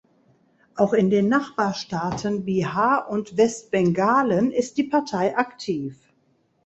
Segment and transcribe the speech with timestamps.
[0.73, 6.11] Auch in den Nachbarstaaten Bihar und Westbengalen ist die Partei aktiv.